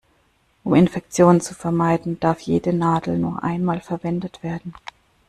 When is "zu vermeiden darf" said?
1.41-2.39